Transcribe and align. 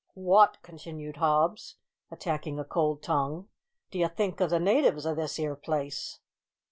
"Wot," 0.15 0.63
continued 0.63 1.17
Hobbs, 1.17 1.75
attacking 2.09 2.57
a 2.57 2.63
cold 2.65 3.03
tongue, 3.03 3.49
"d'you 3.91 4.07
think 4.07 4.39
of 4.39 4.49
the 4.49 4.59
natives 4.59 5.05
of 5.05 5.15
this 5.15 5.37
'ere 5.37 5.55
place?" 5.55 6.17